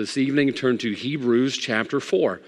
[0.00, 2.40] this evening, turn to Hebrews chapter 4.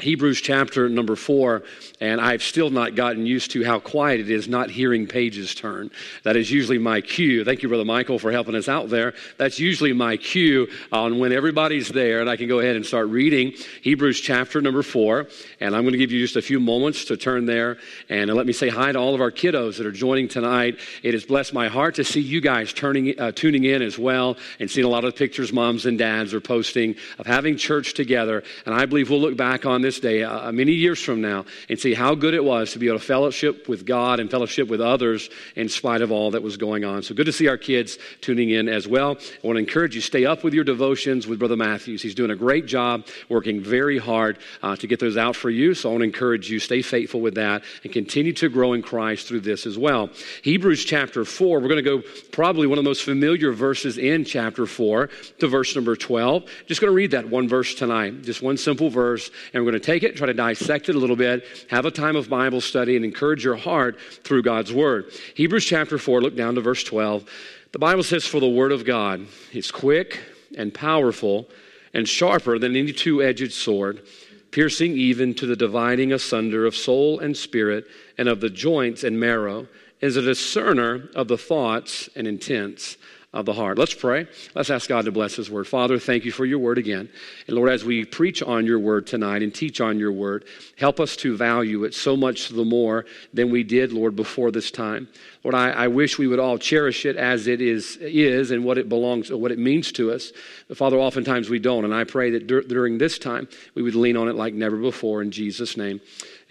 [0.00, 1.62] Hebrews chapter number four,
[2.00, 5.90] and I've still not gotten used to how quiet it is not hearing pages turn.
[6.24, 7.44] That is usually my cue.
[7.44, 9.14] Thank you, Brother Michael, for helping us out there.
[9.38, 13.08] That's usually my cue on when everybody's there, and I can go ahead and start
[13.08, 15.28] reading Hebrews chapter number four.
[15.60, 18.46] And I'm going to give you just a few moments to turn there and let
[18.46, 20.78] me say hi to all of our kiddos that are joining tonight.
[21.02, 24.36] It has blessed my heart to see you guys turning, uh, tuning in as well
[24.58, 28.42] and seeing a lot of pictures moms and dads are posting of having church together.
[28.66, 31.78] And I believe we'll look back on this day uh, many years from now and
[31.78, 34.80] see how good it was to be able to fellowship with God and fellowship with
[34.80, 37.02] others in spite of all that was going on.
[37.02, 39.10] So good to see our kids tuning in as well.
[39.10, 42.02] I want to encourage you stay up with your devotions with Brother Matthews.
[42.02, 45.74] He's doing a great job, working very hard uh, to get those out for you.
[45.74, 48.82] So I want to encourage you stay faithful with that and continue to grow in
[48.82, 50.10] Christ through this as well.
[50.42, 54.24] Hebrews chapter 4, we're going to go probably one of the most familiar verses in
[54.24, 55.08] chapter 4
[55.40, 56.44] to verse number 12.
[56.66, 59.73] Just going to read that one verse tonight, just one simple verse, and we're going
[59.74, 62.60] to take it, try to dissect it a little bit, have a time of Bible
[62.60, 65.12] study, and encourage your heart through God's Word.
[65.34, 67.28] Hebrews chapter 4, look down to verse 12.
[67.72, 70.20] The Bible says, For the Word of God is quick
[70.56, 71.48] and powerful
[71.92, 74.02] and sharper than any two edged sword,
[74.50, 77.86] piercing even to the dividing asunder of soul and spirit
[78.18, 79.66] and of the joints and marrow,
[80.00, 82.96] is a discerner of the thoughts and intents
[83.34, 83.76] of the heart.
[83.76, 84.28] Let's pray.
[84.54, 85.66] Let's ask God to bless His word.
[85.66, 87.10] Father, thank you for your word again.
[87.48, 90.44] And Lord, as we preach on your word tonight and teach on your word,
[90.78, 94.70] help us to value it so much the more than we did, Lord, before this
[94.70, 95.08] time.
[95.42, 98.78] Lord, I, I wish we would all cherish it as it is, is and what
[98.78, 100.32] it belongs, or what it means to us.
[100.68, 101.84] But Father, oftentimes we don't.
[101.84, 104.76] And I pray that dur- during this time we would lean on it like never
[104.76, 105.22] before.
[105.22, 106.00] In Jesus' name,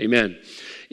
[0.02, 0.38] amen.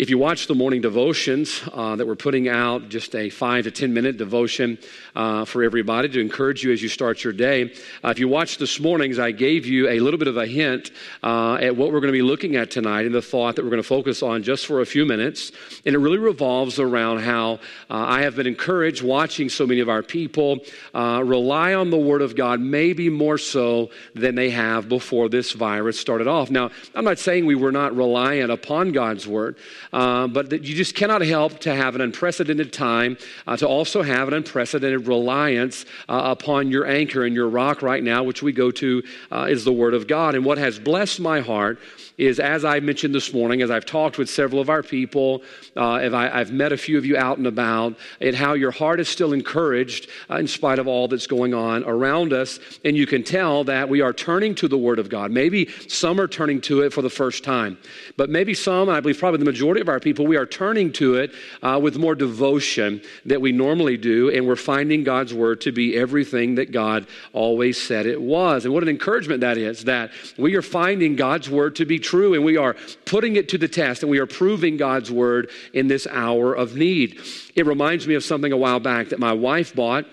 [0.00, 3.70] If you watch the morning devotions uh, that we're putting out, just a five to
[3.70, 4.78] 10 minute devotion
[5.14, 7.74] uh, for everybody to encourage you as you start your day.
[8.02, 10.90] Uh, if you watch this morning's, I gave you a little bit of a hint
[11.22, 13.70] uh, at what we're going to be looking at tonight and the thought that we're
[13.70, 15.52] going to focus on just for a few minutes.
[15.84, 17.56] And it really revolves around how
[17.90, 20.60] uh, I have been encouraged watching so many of our people
[20.94, 25.52] uh, rely on the Word of God, maybe more so than they have before this
[25.52, 26.50] virus started off.
[26.50, 29.58] Now, I'm not saying we were not reliant upon God's Word.
[29.92, 34.02] Uh, but that you just cannot help to have an unprecedented time, uh, to also
[34.02, 38.52] have an unprecedented reliance uh, upon your anchor and your rock right now, which we
[38.52, 39.02] go to
[39.32, 40.34] uh, is the Word of God.
[40.34, 41.78] And what has blessed my heart
[42.20, 45.42] is, as I mentioned this morning, as I've talked with several of our people,
[45.74, 49.00] uh, I, have met a few of you out and about, and how your heart
[49.00, 52.60] is still encouraged uh, in spite of all that's going on around us.
[52.84, 55.30] And you can tell that we are turning to the Word of God.
[55.30, 57.78] Maybe some are turning to it for the first time,
[58.18, 61.14] but maybe some, I believe probably the majority of our people, we are turning to
[61.14, 61.32] it
[61.62, 65.96] uh, with more devotion that we normally do, and we're finding God's Word to be
[65.96, 68.66] everything that God always said it was.
[68.66, 72.09] And what an encouragement that is that we are finding God's Word to be true
[72.10, 75.50] true and we are putting it to the test and we are proving God's word
[75.72, 77.20] in this hour of need.
[77.54, 80.06] It reminds me of something a while back that my wife bought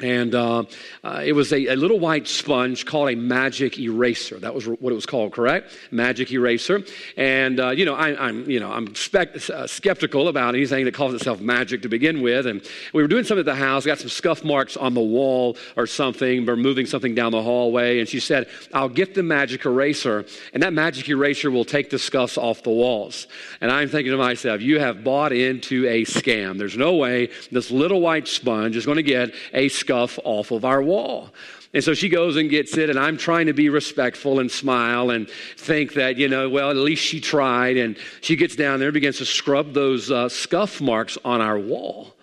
[0.00, 0.64] and uh,
[1.04, 4.40] uh, it was a, a, little white sponge called a magic eraser.
[4.40, 5.72] That was what it was called, correct?
[5.92, 6.82] Magic eraser.
[7.16, 11.14] And uh, you know, I, am you know I'm uh, skeptical about anything that calls
[11.14, 12.46] itself magic to begin with.
[12.46, 13.86] And we were doing something at the house.
[13.86, 16.44] Got some scuff marks on the wall or something.
[16.44, 20.62] We're moving something down the hallway, and she said, "I'll get the magic eraser, and
[20.64, 23.28] that magic eraser will take the scuffs off the walls."
[23.60, 26.58] And I'm thinking to myself, "You have bought into a scam.
[26.58, 30.64] There's no way this little white sponge is going to get a scuff off of
[30.64, 31.30] our wall.
[31.74, 35.10] And so she goes and gets it, and I'm trying to be respectful and smile
[35.10, 37.76] and think that, you know, well, at least she tried.
[37.76, 41.58] And she gets down there and begins to scrub those uh, scuff marks on our
[41.58, 42.14] wall.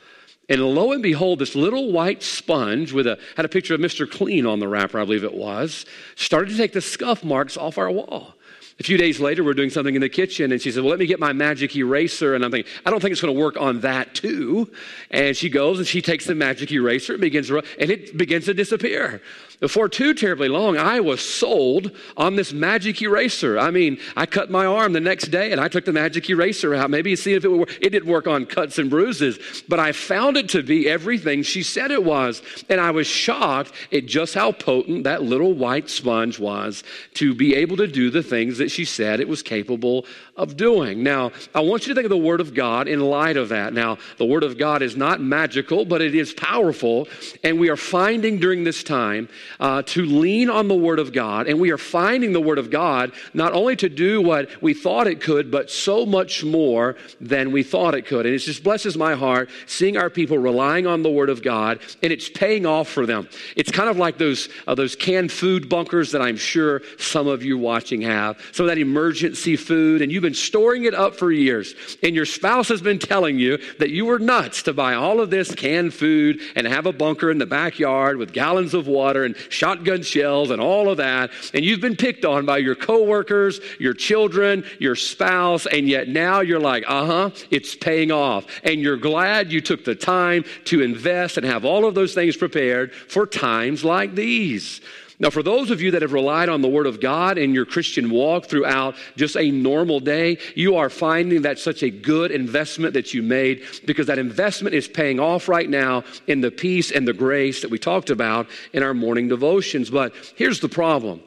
[0.49, 4.09] And lo and behold, this little white sponge with a had a picture of Mr.
[4.09, 5.85] Clean on the wrapper, I believe it was,
[6.15, 8.33] started to take the scuff marks off our wall.
[8.79, 10.99] A few days later, we're doing something in the kitchen, and she said, Well, let
[10.99, 12.35] me get my magic eraser.
[12.35, 14.71] And I'm thinking, I don't think it's going to work on that, too.
[15.09, 18.45] And she goes and she takes the magic eraser and begins to, and it begins
[18.45, 19.21] to disappear.
[19.61, 23.59] Before too terribly long, I was sold on this magic eraser.
[23.59, 26.73] I mean, I cut my arm the next day and I took the magic eraser
[26.73, 26.89] out.
[26.89, 27.77] Maybe see if it would work.
[27.79, 29.37] It didn't work on cuts and bruises,
[29.69, 32.41] but I found it to be everything she said it was.
[32.69, 36.83] And I was shocked at just how potent that little white sponge was
[37.13, 40.05] to be able to do the things that she said it was capable
[40.41, 41.03] of doing.
[41.03, 43.73] Now, I want you to think of the Word of God in light of that.
[43.73, 47.07] Now, the Word of God is not magical, but it is powerful,
[47.43, 49.29] and we are finding during this time
[49.59, 52.71] uh, to lean on the Word of God, and we are finding the Word of
[52.71, 57.51] God not only to do what we thought it could, but so much more than
[57.51, 58.25] we thought it could.
[58.25, 61.79] And it just blesses my heart seeing our people relying on the Word of God,
[62.01, 63.29] and it's paying off for them.
[63.55, 67.43] It's kind of like those, uh, those canned food bunkers that I'm sure some of
[67.43, 68.41] you watching have.
[68.53, 72.25] Some of that emergency food, and you've been storing it up for years, and your
[72.25, 75.93] spouse has been telling you that you were nuts to buy all of this canned
[75.93, 80.51] food and have a bunker in the backyard with gallons of water and shotgun shells
[80.51, 81.31] and all of that.
[81.53, 86.41] And you've been picked on by your coworkers, your children, your spouse, and yet now
[86.41, 88.45] you're like, uh huh, it's paying off.
[88.63, 92.37] And you're glad you took the time to invest and have all of those things
[92.37, 94.81] prepared for times like these.
[95.21, 97.63] Now, for those of you that have relied on the Word of God in your
[97.63, 102.95] Christian walk throughout just a normal day, you are finding that such a good investment
[102.95, 107.07] that you made because that investment is paying off right now in the peace and
[107.07, 109.91] the grace that we talked about in our morning devotions.
[109.91, 111.21] But here's the problem.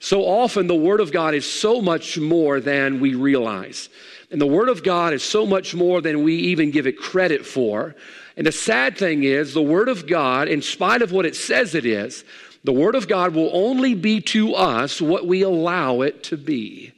[0.00, 3.88] So often, the Word of God is so much more than we realize.
[4.32, 7.46] And the Word of God is so much more than we even give it credit
[7.46, 7.94] for.
[8.36, 11.76] And the sad thing is, the Word of God, in spite of what it says
[11.76, 12.24] it is,
[12.66, 16.92] the Word of God will only be to us what we allow it to be.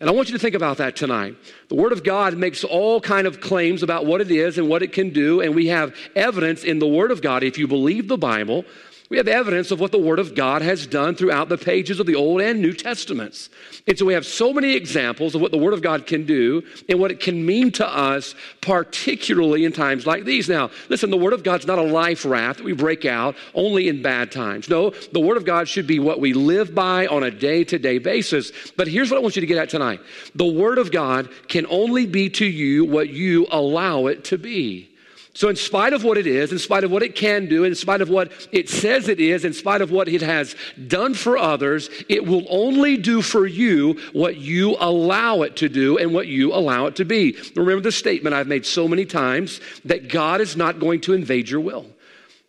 [0.00, 1.36] And I want you to think about that tonight.
[1.68, 4.82] The Word of God makes all kind of claims about what it is and what
[4.82, 7.44] it can do, and we have evidence in the Word of God.
[7.44, 8.64] If you believe the Bible,
[9.12, 12.06] we have evidence of what the Word of God has done throughout the pages of
[12.06, 13.50] the Old and New Testaments.
[13.86, 16.62] And so we have so many examples of what the Word of God can do
[16.88, 20.48] and what it can mean to us, particularly in times like these.
[20.48, 23.88] Now, listen, the Word of God's not a life raft that we break out only
[23.88, 24.70] in bad times.
[24.70, 27.78] No, the Word of God should be what we live by on a day to
[27.78, 28.50] day basis.
[28.78, 30.00] But here's what I want you to get at tonight
[30.34, 34.88] the Word of God can only be to you what you allow it to be.
[35.34, 37.74] So, in spite of what it is, in spite of what it can do, in
[37.74, 40.54] spite of what it says it is, in spite of what it has
[40.88, 45.96] done for others, it will only do for you what you allow it to do
[45.96, 47.34] and what you allow it to be.
[47.56, 51.48] Remember the statement I've made so many times that God is not going to invade
[51.48, 51.86] your will.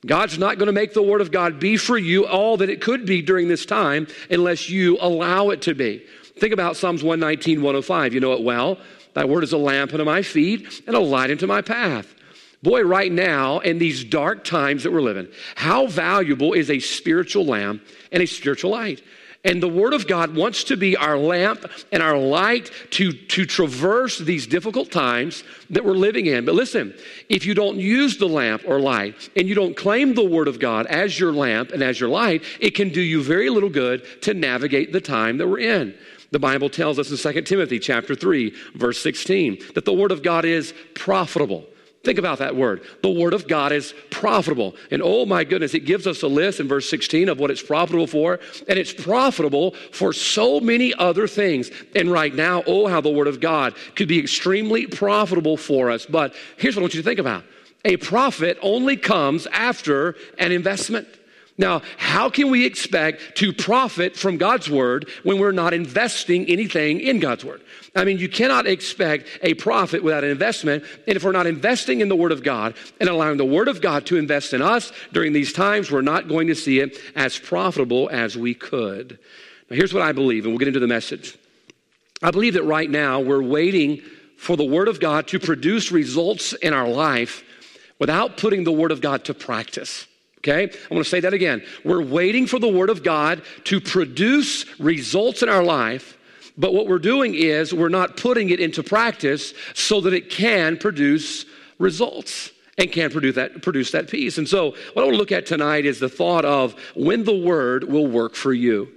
[0.06, 2.82] God's not going to make the Word of God be for you all that it
[2.82, 6.06] could be during this time unless you allow it to be.
[6.36, 8.14] Think about Psalms 119, 105.
[8.14, 8.78] You know it well.
[9.14, 12.14] Thy Word is a lamp unto my feet and a light unto my path.
[12.64, 17.46] Boy, right now, in these dark times that we're living, how valuable is a spiritual
[17.46, 19.04] lamp and a spiritual light?
[19.44, 23.46] And the Word of God wants to be our lamp and our light to, to
[23.46, 26.46] traverse these difficult times that we're living in.
[26.46, 26.94] But listen,
[27.28, 30.62] if you don't use the lamp or light and you don't claim the Word of
[30.62, 34.06] God as your lamp and as your light, it can do you very little good
[34.22, 35.94] to navigate the time that we're in.
[36.32, 40.24] The Bible tells us in 2 Timothy chapter 3, verse 16, that the Word of
[40.24, 41.66] God is profitable
[42.04, 42.82] Think about that word.
[43.02, 44.76] The word of God is profitable.
[44.92, 47.64] And oh my goodness, it gives us a list in verse 16 of what it's
[47.64, 48.42] profitable for.
[48.68, 51.72] And it's profitable for so many other things.
[51.96, 56.06] And right now, oh, how the word of God could be extremely profitable for us.
[56.06, 57.46] But here's what I want you to think about
[57.86, 61.08] a profit only comes after an investment.
[61.58, 67.00] Now, how can we expect to profit from God's word when we're not investing anything
[67.00, 67.62] in God's word?
[67.96, 70.84] I mean, you cannot expect a profit without an investment.
[71.08, 73.82] And if we're not investing in the word of God and allowing the word of
[73.82, 77.38] God to invest in us during these times, we're not going to see it as
[77.38, 79.20] profitable as we could.
[79.70, 81.38] Now, here's what I believe, and we'll get into the message.
[82.24, 84.02] I believe that right now we're waiting
[84.38, 87.44] for the word of God to produce results in our life
[88.00, 90.08] without putting the word of God to practice.
[90.44, 90.64] Okay?
[90.64, 91.64] I want to say that again.
[91.86, 96.18] We're waiting for the Word of God to produce results in our life,
[96.58, 100.78] but what we're doing is we're not putting it into practice so that it can
[100.78, 101.46] produce
[101.80, 104.38] results and can produce that, produce that peace.
[104.38, 107.36] And so, what I want to look at tonight is the thought of when the
[107.36, 108.92] Word will work for you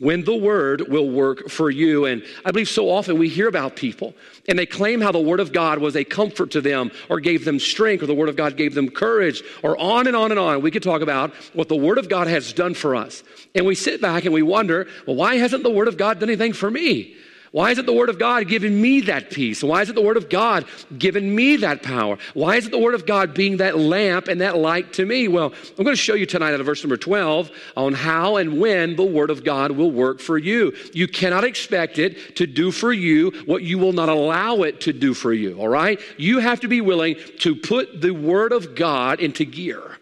[0.00, 2.06] when the word will work for you.
[2.06, 4.14] And I believe so often we hear about people
[4.48, 7.44] and they claim how the word of God was a comfort to them or gave
[7.44, 10.40] them strength or the word of God gave them courage or on and on and
[10.40, 10.62] on.
[10.62, 13.22] We could talk about what the word of God has done for us.
[13.54, 16.30] And we sit back and we wonder, well, why hasn't the word of God done
[16.30, 17.14] anything for me?
[17.52, 19.64] Why isn't the Word of God giving me that peace?
[19.64, 20.66] Why isn't the Word of God
[20.96, 22.16] giving me that power?
[22.32, 25.26] Why isn't the Word of God being that lamp and that light to me?
[25.26, 28.60] Well, I'm going to show you tonight out of verse number 12 on how and
[28.60, 30.72] when the Word of God will work for you.
[30.92, 34.92] You cannot expect it to do for you what you will not allow it to
[34.92, 36.00] do for you, all right?
[36.18, 39.99] You have to be willing to put the Word of God into gear.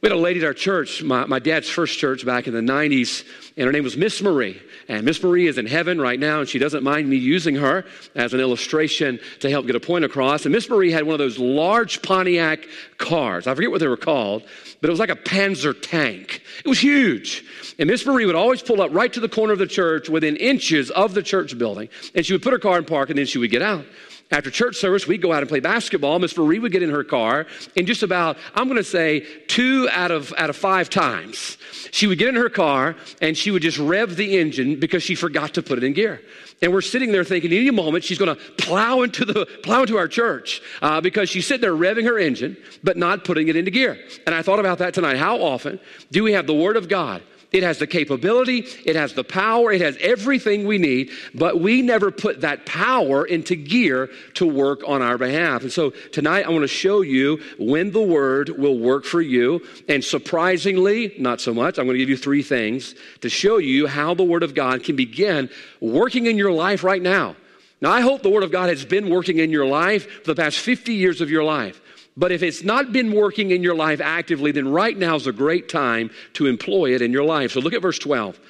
[0.00, 2.60] We had a lady at our church, my, my dad's first church back in the
[2.60, 3.24] 90s,
[3.56, 4.62] and her name was Miss Marie.
[4.86, 7.84] And Miss Marie is in heaven right now, and she doesn't mind me using her
[8.14, 10.46] as an illustration to help get a point across.
[10.46, 12.64] And Miss Marie had one of those large Pontiac
[12.98, 13.48] cars.
[13.48, 14.44] I forget what they were called,
[14.80, 16.42] but it was like a Panzer tank.
[16.64, 17.44] It was huge.
[17.80, 20.36] And Miss Marie would always pull up right to the corner of the church within
[20.36, 23.26] inches of the church building, and she would put her car in park, and then
[23.26, 23.84] she would get out.
[24.30, 26.18] After church service, we'd go out and play basketball.
[26.18, 29.88] Miss Marie would get in her car, and just about, I'm going to say, two
[29.90, 31.56] out of, out of five times,
[31.92, 35.14] she would get in her car and she would just rev the engine because she
[35.14, 36.20] forgot to put it in gear.
[36.60, 39.96] And we're sitting there thinking, any moment she's going to plow into the plow into
[39.96, 43.70] our church uh, because she's sitting there revving her engine, but not putting it into
[43.70, 43.98] gear.
[44.26, 45.16] And I thought about that tonight.
[45.16, 45.80] How often
[46.10, 49.72] do we have the Word of God it has the capability, it has the power,
[49.72, 54.82] it has everything we need, but we never put that power into gear to work
[54.86, 55.62] on our behalf.
[55.62, 59.62] And so tonight I want to show you when the word will work for you.
[59.88, 63.86] And surprisingly, not so much, I'm going to give you three things to show you
[63.86, 65.48] how the word of God can begin
[65.80, 67.34] working in your life right now.
[67.80, 70.42] Now, I hope the Word of God has been working in your life for the
[70.42, 71.80] past 50 years of your life.
[72.18, 75.32] But if it's not been working in your life actively, then right now is a
[75.32, 77.52] great time to employ it in your life.
[77.52, 78.40] So look at verse 12.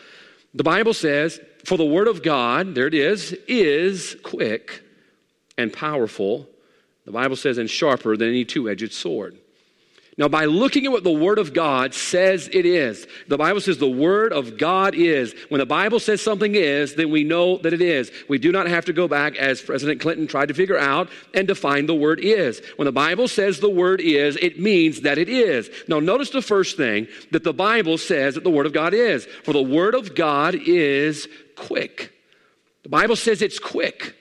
[0.55, 4.83] The Bible says, For the word of God, there it is, is quick
[5.59, 6.49] and powerful.
[7.05, 9.37] The Bible says, and sharper than any two edged sword.
[10.19, 13.79] Now, by looking at what the Word of God says it is, the Bible says
[13.79, 15.33] the Word of God is.
[15.49, 18.11] When the Bible says something is, then we know that it is.
[18.29, 21.47] We do not have to go back, as President Clinton tried to figure out, and
[21.47, 22.61] define the word is.
[22.75, 25.71] When the Bible says the word is, it means that it is.
[25.87, 29.27] Now, notice the first thing that the Bible says that the Word of God is.
[29.45, 32.13] For the Word of God is quick.
[32.83, 34.17] The Bible says it's quick.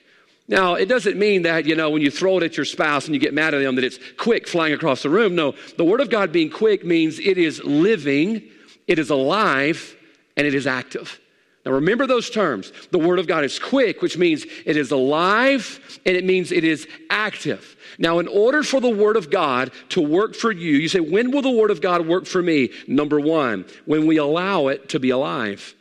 [0.48, 3.14] Now, it doesn't mean that, you know, when you throw it at your spouse and
[3.14, 5.34] you get mad at them, that it's quick flying across the room.
[5.34, 8.42] No, the Word of God being quick means it is living,
[8.86, 9.94] it is alive,
[10.38, 11.20] and it is active.
[11.66, 12.72] Now, remember those terms.
[12.92, 16.64] The Word of God is quick, which means it is alive, and it means it
[16.64, 17.76] is active.
[17.98, 21.30] Now, in order for the Word of God to work for you, you say, when
[21.30, 22.70] will the Word of God work for me?
[22.86, 25.74] Number one, when we allow it to be alive.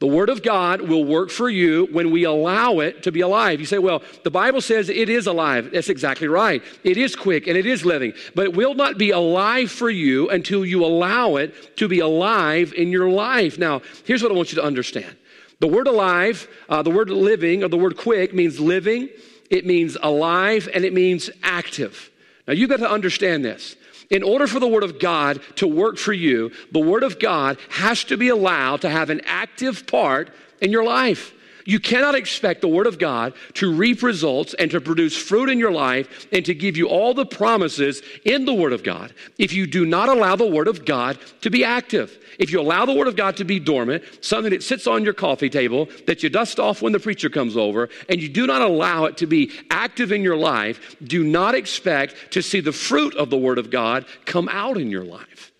[0.00, 3.60] The Word of God will work for you when we allow it to be alive.
[3.60, 5.70] You say, well, the Bible says it is alive.
[5.72, 6.62] That's exactly right.
[6.82, 10.28] It is quick and it is living, but it will not be alive for you
[10.30, 13.56] until you allow it to be alive in your life.
[13.56, 15.16] Now, here's what I want you to understand
[15.60, 19.08] the word alive, uh, the word living, or the word quick means living,
[19.48, 22.10] it means alive, and it means active.
[22.46, 23.76] Now, you've got to understand this.
[24.10, 27.58] In order for the Word of God to work for you, the Word of God
[27.70, 30.30] has to be allowed to have an active part
[30.60, 31.32] in your life.
[31.64, 35.58] You cannot expect the Word of God to reap results and to produce fruit in
[35.58, 39.52] your life and to give you all the promises in the Word of God if
[39.52, 42.18] you do not allow the Word of God to be active.
[42.38, 45.14] If you allow the Word of God to be dormant, something that sits on your
[45.14, 48.60] coffee table that you dust off when the preacher comes over, and you do not
[48.60, 53.14] allow it to be active in your life, do not expect to see the fruit
[53.16, 55.53] of the Word of God come out in your life.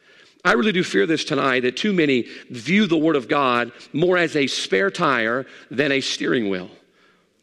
[0.44, 4.18] I really do fear this tonight that too many view the Word of God more
[4.18, 6.70] as a spare tire than a steering wheel.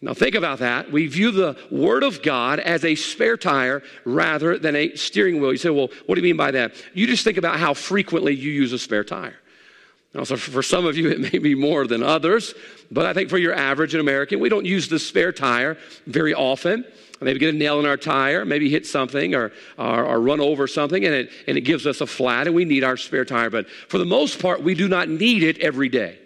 [0.03, 0.91] Now, think about that.
[0.91, 5.51] We view the Word of God as a spare tire rather than a steering wheel.
[5.51, 6.73] You say, well, what do you mean by that?
[6.93, 9.35] You just think about how frequently you use a spare tire.
[10.13, 12.53] Now, so for some of you, it may be more than others,
[12.91, 16.85] but I think for your average American, we don't use the spare tire very often.
[17.21, 20.65] Maybe get a nail in our tire, maybe hit something or, or, or run over
[20.65, 23.51] something, and it, and it gives us a flat, and we need our spare tire.
[23.51, 26.17] But for the most part, we do not need it every day.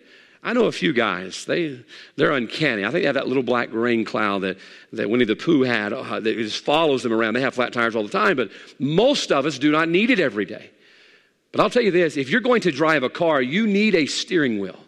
[0.42, 1.44] I know a few guys.
[1.46, 1.84] They
[2.16, 2.86] they're uncanny.
[2.86, 4.58] I think they have that little black rain cloud that,
[4.94, 7.34] that Winnie the Pooh had uh, that just follows them around.
[7.34, 10.20] They have flat tires all the time, but most of us do not need it
[10.20, 10.70] every day.
[11.52, 14.06] But I'll tell you this: if you're going to drive a car, you need a
[14.06, 14.85] steering wheel.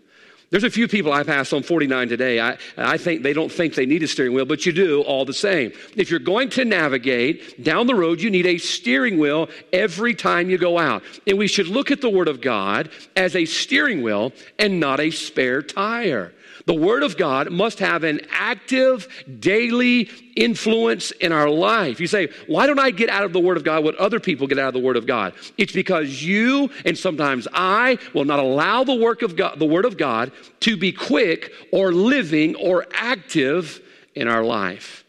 [0.49, 2.39] There's a few people I passed on 49 today.
[2.39, 5.25] I, I think they don't think they need a steering wheel, but you do all
[5.25, 5.73] the same.
[5.97, 10.49] If you're going to navigate down the road, you need a steering wheel every time
[10.49, 11.03] you go out.
[11.25, 15.01] And we should look at the Word of God as a steering wheel and not
[15.01, 16.33] a spare tire.
[16.65, 19.07] The Word of God must have an active,
[19.39, 21.99] daily influence in our life.
[21.99, 24.47] You say, why don't I get out of the Word of God what other people
[24.47, 25.33] get out of the Word of God?
[25.57, 29.85] It's because you and sometimes I will not allow the work of God, the Word
[29.85, 33.81] of God to be quick or living or active
[34.15, 35.03] in our life.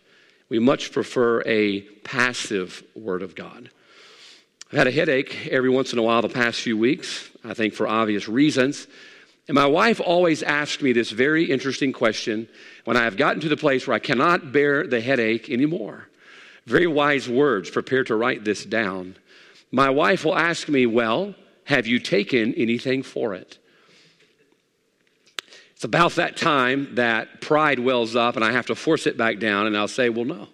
[0.49, 3.71] We much prefer a passive Word of God.
[4.71, 7.73] I've had a headache every once in a while the past few weeks, I think
[7.73, 8.87] for obvious reasons.
[9.49, 12.49] And my wife always asks me this very interesting question
[12.85, 16.09] when I have gotten to the place where I cannot bear the headache anymore.
[16.67, 19.17] Very wise words, prepare to write this down.
[19.73, 23.59] My wife will ask me, Well, Have you taken anything for it?
[25.73, 29.39] It's about that time that pride wells up and I have to force it back
[29.39, 30.49] down, and I'll say, Well, no.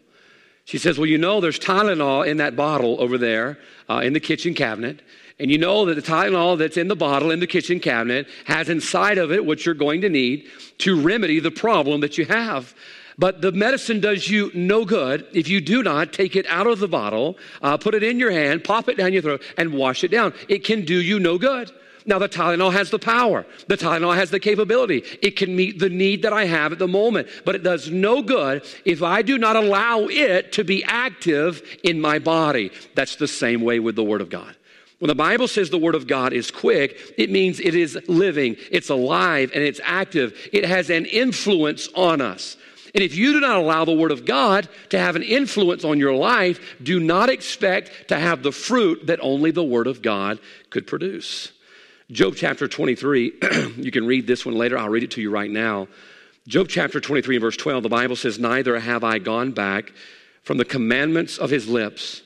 [0.65, 4.21] She says, Well, you know, there's Tylenol in that bottle over there uh, in the
[4.21, 5.03] kitchen cabinet.
[5.39, 8.69] And you know that the Tylenol that's in the bottle in the kitchen cabinet has
[8.69, 12.75] inside of it what you're going to need to remedy the problem that you have.
[13.19, 16.79] But the medicine does you no good if you do not take it out of
[16.79, 20.05] the bottle, uh, put it in your hand, pop it down your throat, and wash
[20.05, 20.35] it down.
[20.49, 21.71] It can do you no good.
[22.07, 23.47] Now, the Tylenol has the power.
[23.67, 25.05] The Tylenol has the capability.
[25.23, 28.23] It can meet the need that I have at the moment, but it does no
[28.23, 32.71] good if I do not allow it to be active in my body.
[32.95, 34.55] That's the same way with the Word of God.
[34.99, 38.57] When the Bible says the Word of God is quick, it means it is living,
[38.71, 40.49] it's alive, and it's active.
[40.53, 42.57] It has an influence on us.
[42.95, 45.99] And if you do not allow the Word of God to have an influence on
[45.99, 50.39] your life, do not expect to have the fruit that only the Word of God
[50.71, 51.51] could produce.
[52.11, 53.33] Job chapter 23,
[53.77, 54.77] you can read this one later.
[54.77, 55.89] I'll read it to you right now.
[56.47, 59.93] Job chapter 23 and verse 12, the Bible says, Neither have I gone back
[60.43, 62.23] from the commandments of his lips.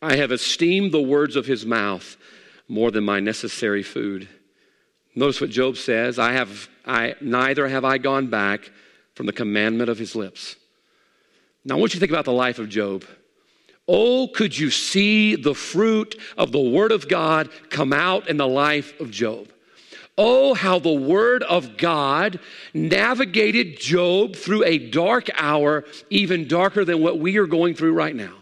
[0.00, 2.16] I have esteemed the words of his mouth
[2.68, 4.28] more than my necessary food.
[5.14, 8.70] Notice what Job says I have, I, neither have I gone back
[9.14, 10.56] from the commandment of his lips.
[11.64, 13.04] Now, I want you to think about the life of Job.
[13.88, 18.48] Oh, could you see the fruit of the Word of God come out in the
[18.48, 19.48] life of Job?
[20.18, 22.40] Oh, how the Word of God
[22.72, 28.16] navigated Job through a dark hour, even darker than what we are going through right
[28.16, 28.32] now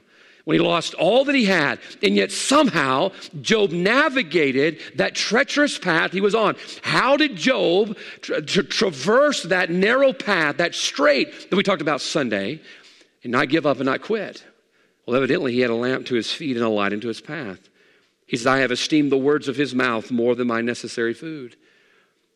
[0.45, 1.79] when he lost all that he had.
[2.03, 6.57] And yet somehow Job navigated that treacherous path he was on.
[6.83, 12.01] How did Job tra- tra- traverse that narrow path, that straight that we talked about
[12.01, 12.61] Sunday,
[13.23, 14.45] and not give up and not quit?
[15.07, 17.69] Well, evidently he had a lamp to his feet and a light into his path.
[18.27, 21.57] He says, I have esteemed the words of his mouth more than my necessary food.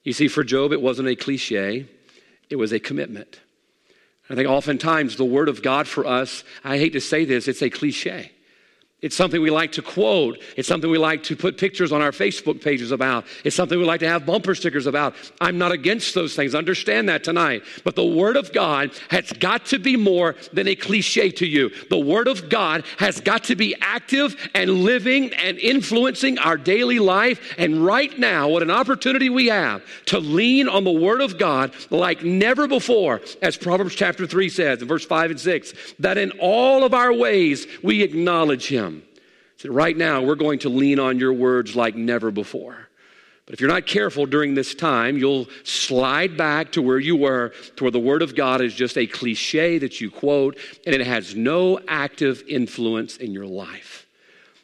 [0.05, 1.87] You see, for Job, it wasn't a cliche,
[2.51, 3.41] it was a commitment.
[4.31, 7.63] I think oftentimes the word of God for us, I hate to say this, it's
[7.63, 8.33] a cliche.
[9.01, 10.43] It's something we like to quote.
[10.57, 13.27] It's something we like to put pictures on our Facebook pages about.
[13.45, 15.15] It's something we like to have bumper stickers about.
[15.41, 16.53] I'm not against those things.
[16.53, 17.63] Understand that tonight.
[17.85, 21.71] But the Word of God has got to be more than a cliche to you.
[21.91, 26.99] The Word of God has got to be active and living and influencing our daily
[26.99, 27.55] life.
[27.57, 31.73] And right now, what an opportunity we have to lean on the Word of God
[31.91, 36.33] like never before, as Proverbs chapter 3 says in verse 5 and 6, that in
[36.41, 38.88] all of our ways we acknowledge Him
[39.59, 42.89] so right now, we're going to lean on your words like never before.
[43.45, 47.53] But if you're not careful during this time, you'll slide back to where you were,
[47.75, 51.05] to where the Word of God is just a cliche that you quote, and it
[51.05, 54.07] has no active influence in your life.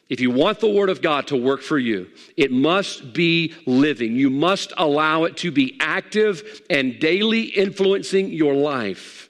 [0.07, 4.15] If you want the Word of God to work for you, it must be living.
[4.15, 9.29] You must allow it to be active and daily influencing your life.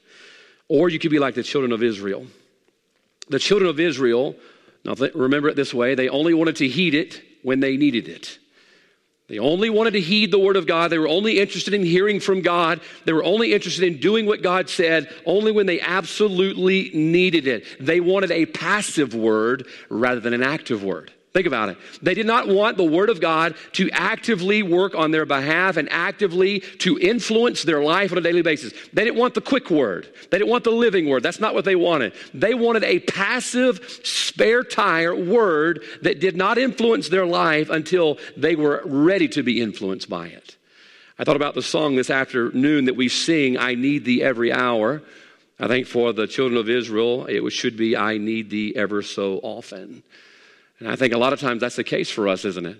[0.68, 2.28] Or you could be like the children of Israel.
[3.30, 4.36] The children of Israel
[4.86, 8.40] now, remember it this way they only wanted to heed it when they needed it.
[9.28, 10.92] They only wanted to heed the word of God.
[10.92, 12.80] They were only interested in hearing from God.
[13.06, 17.66] They were only interested in doing what God said only when they absolutely needed it.
[17.80, 21.12] They wanted a passive word rather than an active word.
[21.36, 21.78] Think about it.
[22.02, 25.92] They did not want the Word of God to actively work on their behalf and
[25.92, 28.72] actively to influence their life on a daily basis.
[28.94, 30.08] They didn't want the quick word.
[30.32, 31.24] They didn't want the living word.
[31.24, 32.14] That's not what they wanted.
[32.34, 38.56] They wanted a passive, spare tire word that did not influence their life until they
[38.56, 40.56] were ready to be influenced by it.
[41.20, 45.02] I thought about the song this afternoon that we sing, I Need Thee Every Hour.
[45.60, 49.42] I think for the children of Israel, it should be, I need thee ever so
[49.44, 50.02] often.
[50.86, 52.78] And I think a lot of times that's the case for us, isn't it?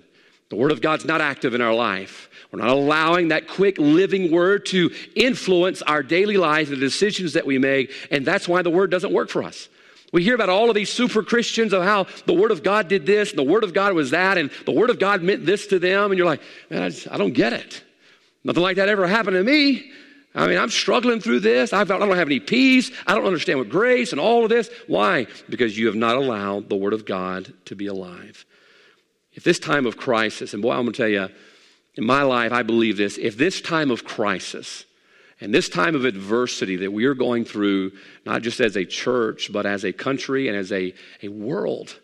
[0.48, 2.30] The Word of God's not active in our life.
[2.52, 7.44] We're not allowing that quick living Word to influence our daily life, the decisions that
[7.44, 9.68] we make, and that's why the Word doesn't work for us.
[10.12, 13.06] We hear about all of these super Christians of how the Word of God did
[13.06, 15.66] this, and the Word of God was that, and the Word of God meant this
[15.66, 17.82] to them, and you're like, man, I, just, I don't get it.
[18.44, 19.90] Nothing like that ever happened to me.
[20.36, 21.72] I mean, I'm struggling through this.
[21.72, 22.90] I don't have any peace.
[23.06, 24.68] I don't understand what grace and all of this.
[24.86, 25.26] Why?
[25.48, 28.44] Because you have not allowed the Word of God to be alive.
[29.32, 31.28] If this time of crisis, and boy, I'm going to tell you,
[31.94, 33.16] in my life, I believe this.
[33.16, 34.84] If this time of crisis
[35.40, 37.92] and this time of adversity that we are going through,
[38.26, 41.98] not just as a church, but as a country and as a, a world,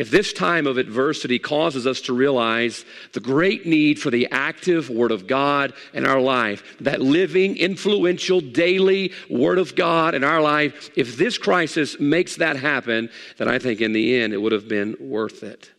[0.00, 4.90] if this time of adversity causes us to realize the great need for the active
[4.90, 10.40] Word of God in our life, that living, influential, daily Word of God in our
[10.40, 14.52] life, if this crisis makes that happen, then I think in the end it would
[14.52, 15.70] have been worth it.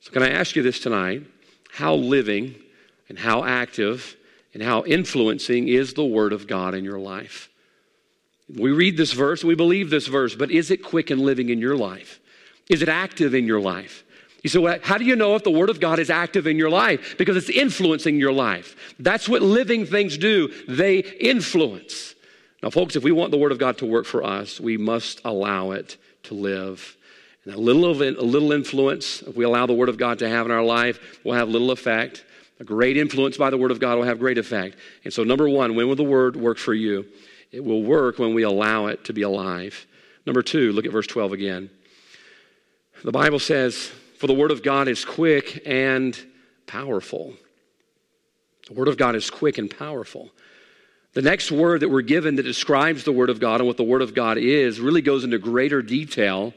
[0.00, 1.22] So, can I ask you this tonight?
[1.76, 2.54] how living
[3.10, 4.16] and how active
[4.54, 7.50] and how influencing is the Word of God in your life.
[8.48, 11.58] We read this verse, we believe this verse, but is it quick and living in
[11.58, 12.18] your life?
[12.68, 14.04] Is it active in your life?
[14.42, 16.56] You say, well, how do you know if the Word of God is active in
[16.56, 17.16] your life?
[17.18, 18.94] Because it's influencing your life.
[18.98, 22.14] That's what living things do, they influence.
[22.62, 25.20] Now, folks, if we want the Word of God to work for us, we must
[25.24, 26.96] allow it to live.
[27.44, 30.28] And a little, of a little influence, if we allow the Word of God to
[30.28, 32.24] have in our life, will have little effect.
[32.58, 34.76] A great influence by the Word of God will have great effect.
[35.04, 37.06] And so, number one, when will the Word work for you?
[37.52, 39.86] It will work when we allow it to be alive.
[40.24, 41.70] Number two, look at verse 12 again.
[43.04, 46.18] The Bible says, For the Word of God is quick and
[46.66, 47.34] powerful.
[48.68, 50.30] The Word of God is quick and powerful.
[51.12, 53.84] The next word that we're given that describes the Word of God and what the
[53.84, 56.52] Word of God is really goes into greater detail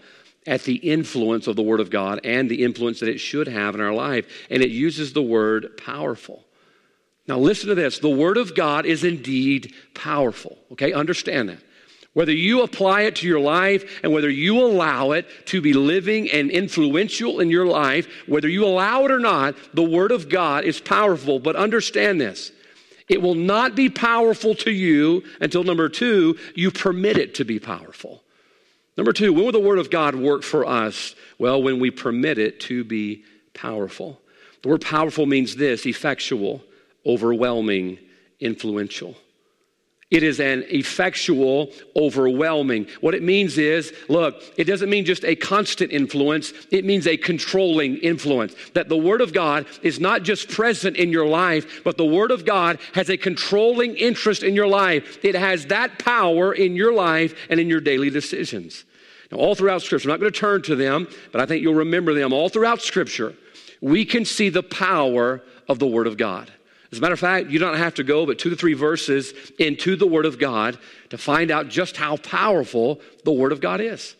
[0.48, 3.76] at the influence of the Word of God and the influence that it should have
[3.76, 4.26] in our life.
[4.50, 6.44] And it uses the word powerful.
[7.28, 10.58] Now, listen to this the Word of God is indeed powerful.
[10.72, 11.60] Okay, understand that.
[12.14, 16.30] Whether you apply it to your life and whether you allow it to be living
[16.32, 20.64] and influential in your life, whether you allow it or not, the Word of God
[20.64, 21.40] is powerful.
[21.40, 22.52] But understand this
[23.08, 27.60] it will not be powerful to you until number two, you permit it to be
[27.60, 28.24] powerful.
[28.98, 31.16] Number two, when will the Word of God work for us?
[31.38, 34.22] Well, when we permit it to be powerful.
[34.62, 36.64] The word powerful means this effectual,
[37.06, 38.00] overwhelming,
[38.40, 39.16] influential.
[40.12, 42.88] It is an effectual, overwhelming.
[43.00, 47.16] What it means is, look, it doesn't mean just a constant influence, it means a
[47.16, 48.56] controlling influence.
[48.74, 52.32] That the Word of God is not just present in your life, but the Word
[52.32, 55.24] of God has a controlling interest in your life.
[55.24, 58.86] It has that power in your life and in your daily decisions.
[59.32, 61.76] Now, all throughout Scripture, I'm not going to turn to them, but I think you'll
[61.76, 62.34] remember them.
[62.34, 63.36] All throughout Scripture,
[63.80, 66.52] we can see the power of the Word of God.
[66.92, 69.34] As a matter of fact, you don't have to go but two to three verses
[69.60, 70.78] into the Word of God
[71.10, 74.16] to find out just how powerful the Word of God is.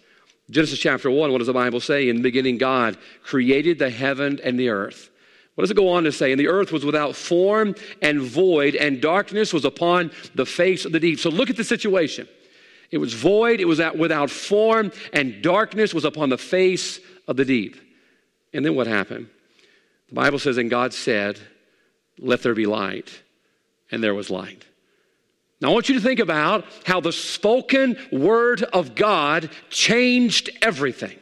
[0.50, 2.10] Genesis chapter 1, what does the Bible say?
[2.10, 5.10] In the beginning, God created the heaven and the earth.
[5.56, 6.32] What does it go on to say?
[6.32, 10.92] And the earth was without form and void, and darkness was upon the face of
[10.92, 11.20] the deep.
[11.20, 12.28] So look at the situation.
[12.92, 17.46] It was void, it was without form, and darkness was upon the face of the
[17.46, 17.78] deep.
[18.54, 19.28] And then what happened?
[20.08, 21.40] The Bible says, And God said,
[22.20, 23.22] let there be light.
[23.92, 24.66] And there was light.
[25.62, 31.18] Now, I want you to think about how the spoken word of God changed everything.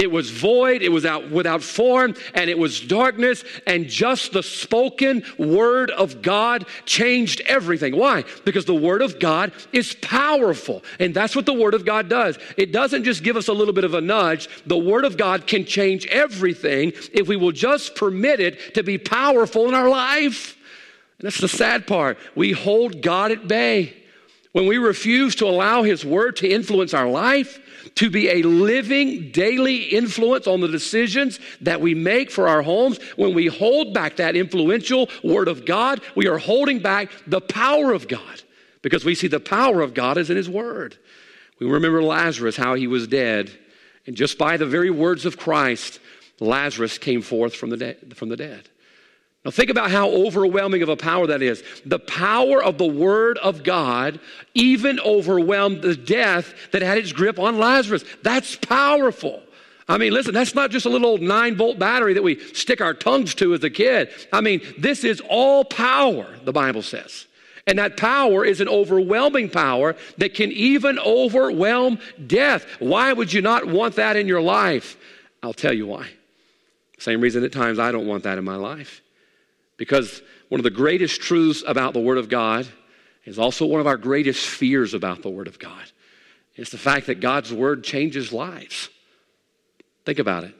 [0.00, 4.42] It was void, it was out without form, and it was darkness, and just the
[4.42, 7.94] spoken word of God changed everything.
[7.94, 8.24] Why?
[8.46, 12.38] Because the word of God is powerful, and that's what the word of God does.
[12.56, 15.46] It doesn't just give us a little bit of a nudge, the word of God
[15.46, 20.56] can change everything if we will just permit it to be powerful in our life.
[21.18, 22.16] And that's the sad part.
[22.34, 23.99] We hold God at bay.
[24.52, 27.60] When we refuse to allow His Word to influence our life,
[27.96, 32.98] to be a living daily influence on the decisions that we make for our homes.
[33.16, 37.92] When we hold back that influential Word of God, we are holding back the power
[37.92, 38.42] of God
[38.82, 40.96] because we see the power of God is in His Word.
[41.58, 43.50] We remember Lazarus, how he was dead,
[44.06, 46.00] and just by the very words of Christ,
[46.40, 48.68] Lazarus came forth from the, de- from the dead.
[49.44, 51.62] Now, think about how overwhelming of a power that is.
[51.86, 54.20] The power of the Word of God
[54.52, 58.04] even overwhelmed the death that had its grip on Lazarus.
[58.22, 59.42] That's powerful.
[59.88, 62.82] I mean, listen, that's not just a little old nine volt battery that we stick
[62.82, 64.10] our tongues to as a kid.
[64.30, 67.26] I mean, this is all power, the Bible says.
[67.66, 72.66] And that power is an overwhelming power that can even overwhelm death.
[72.78, 74.96] Why would you not want that in your life?
[75.42, 76.08] I'll tell you why.
[76.98, 79.00] Same reason at times I don't want that in my life.
[79.80, 82.68] Because one of the greatest truths about the Word of God
[83.24, 85.90] is also one of our greatest fears about the Word of God.
[86.54, 88.90] It's the fact that God's Word changes lives.
[90.04, 90.54] Think about it.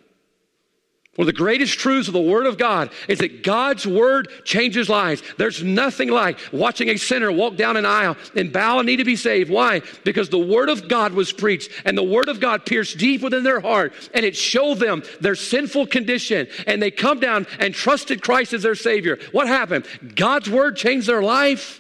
[1.16, 4.88] One of the greatest truths of the Word of God is that God's Word changes
[4.88, 5.25] lives.
[5.38, 9.05] There's nothing like watching a sinner walk down an aisle and bow and need to
[9.05, 9.51] be saved.
[9.51, 9.83] Why?
[10.05, 13.42] Because the Word of God was preached and the Word of God pierced deep within
[13.42, 18.23] their heart and it showed them their sinful condition and they come down and trusted
[18.23, 19.18] Christ as their Savior.
[19.33, 19.87] What happened?
[20.14, 21.79] God's Word changed their life.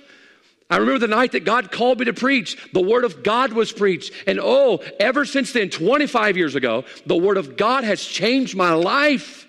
[0.70, 2.56] I remember the night that God called me to preach.
[2.72, 4.12] The Word of God was preached.
[4.26, 8.72] And oh, ever since then, 25 years ago, the Word of God has changed my
[8.72, 9.48] life.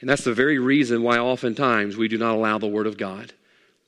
[0.00, 3.32] And that's the very reason why oftentimes we do not allow the Word of God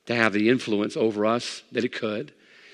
[0.07, 2.33] to have the influence over us that it could.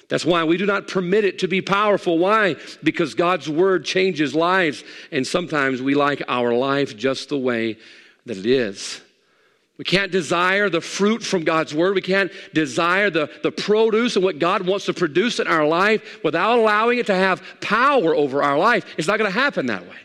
[0.10, 2.18] That's why we do not permit it to be powerful.
[2.18, 2.56] Why?
[2.84, 4.84] Because God's Word changes lives.
[5.12, 7.78] And sometimes we like our life just the way
[8.26, 9.02] that it is.
[9.78, 11.96] We can't desire the fruit from God's word.
[11.96, 16.24] We can't desire the, the produce and what God wants to produce in our life
[16.24, 18.86] without allowing it to have power over our life.
[18.98, 19.98] It's not going to happen that way.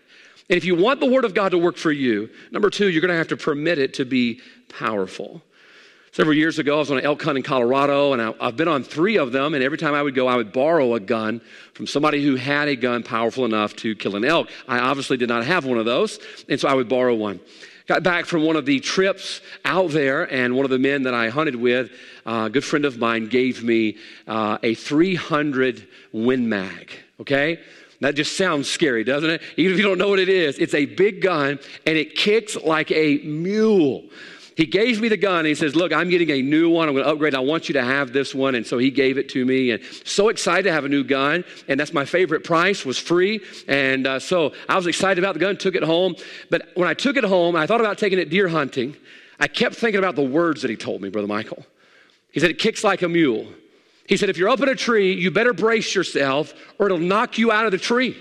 [0.49, 3.01] And if you want the word of God to work for you, number two, you're
[3.01, 5.41] going to have to permit it to be powerful.
[6.13, 8.67] Several years ago, I was on an elk hunt in Colorado, and I, have been
[8.67, 9.55] on three of them.
[9.55, 11.41] And every time I would go, I would borrow a gun
[11.75, 14.49] from somebody who had a gun powerful enough to kill an elk.
[14.67, 17.39] I obviously did not have one of those, and so I would borrow one.
[17.91, 21.13] Got back from one of the trips out there, and one of the men that
[21.13, 21.91] I hunted with,
[22.25, 23.97] uh, a good friend of mine, gave me
[24.29, 26.93] uh, a 300 Win Mag.
[27.21, 27.59] Okay,
[28.01, 29.43] that just sounds scary, doesn't it?
[29.57, 32.55] Even if you don't know what it is, it's a big gun and it kicks
[32.55, 34.05] like a mule.
[34.61, 36.87] He gave me the gun and he says, Look, I'm getting a new one.
[36.87, 37.35] I'm going to upgrade.
[37.35, 38.55] I want you to have this one.
[38.55, 39.71] And so he gave it to me.
[39.71, 41.45] And so excited to have a new gun.
[41.67, 43.41] And that's my favorite price, was free.
[43.69, 46.15] And uh, so I was excited about the gun, took it home.
[46.51, 48.95] But when I took it home, I thought about taking it deer hunting.
[49.39, 51.65] I kept thinking about the words that he told me, Brother Michael.
[52.31, 53.47] He said, It kicks like a mule.
[54.09, 57.39] He said, If you're up in a tree, you better brace yourself or it'll knock
[57.39, 58.15] you out of the tree.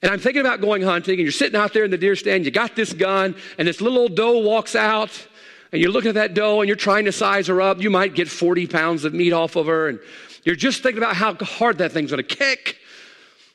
[0.00, 2.46] And I'm thinking about going hunting, and you're sitting out there in the deer stand,
[2.46, 5.28] you got this gun, and this little old doe walks out
[5.72, 8.14] and you're looking at that doe and you're trying to size her up, you might
[8.14, 9.88] get 40 pounds of meat off of her.
[9.88, 9.98] And
[10.44, 12.78] you're just thinking about how hard that thing's gonna kick.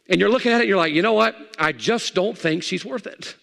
[0.10, 1.36] And you're looking at it and you're like, you know what?
[1.60, 3.36] I just don't think she's worth it.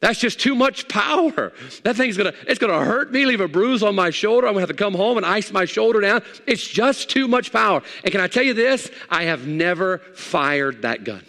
[0.00, 1.52] That's just too much power.
[1.82, 4.46] That thing's gonna, it's gonna hurt me, leave a bruise on my shoulder.
[4.46, 6.22] I'm gonna have to come home and ice my shoulder down.
[6.46, 7.82] It's just too much power.
[8.04, 8.90] And can I tell you this?
[9.10, 11.22] I have never fired that gun.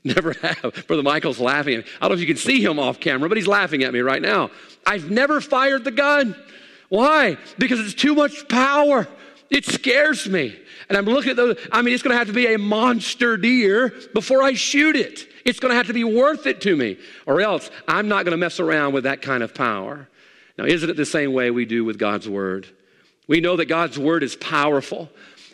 [0.04, 0.84] Never have.
[0.86, 1.90] Brother Michael's laughing at me.
[1.96, 4.00] I don't know if you can see him off camera, but he's laughing at me
[4.00, 4.50] right now.
[4.86, 6.36] I've never fired the gun.
[6.88, 7.36] Why?
[7.58, 9.08] Because it's too much power.
[9.50, 10.56] It scares me.
[10.88, 11.58] And I'm looking at those.
[11.72, 15.26] I mean, it's going to have to be a monster deer before I shoot it.
[15.44, 18.32] It's going to have to be worth it to me, or else I'm not going
[18.32, 20.08] to mess around with that kind of power.
[20.56, 22.66] Now, isn't it the same way we do with God's Word?
[23.26, 25.10] We know that God's Word is powerful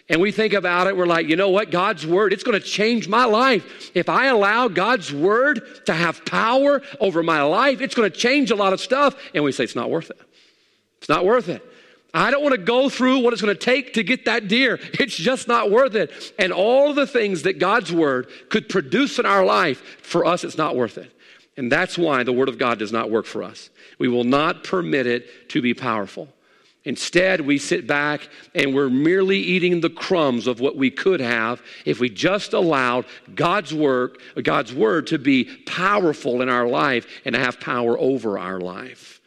[0.09, 1.71] and we think about it, we're like, you know what?
[1.71, 3.91] God's word, it's going to change my life.
[3.95, 8.51] If I allow God's word to have power over my life, it's going to change
[8.51, 9.17] a lot of stuff.
[9.35, 10.21] And we say, it's not worth it.
[10.99, 11.63] It's not worth it.
[12.13, 14.79] I don't want to go through what it's going to take to get that deer.
[14.93, 16.35] It's just not worth it.
[16.39, 20.57] And all the things that God's word could produce in our life, for us, it's
[20.57, 21.11] not worth it.
[21.57, 23.71] And that's why the word of God does not work for us.
[23.99, 26.29] We will not permit it to be powerful.
[26.85, 31.63] Instead, we sit back and we're merely eating the crumbs of what we could have
[31.87, 37.35] if we just allowed God's work, God's word to be powerful in our life and
[37.35, 39.23] have power over our life.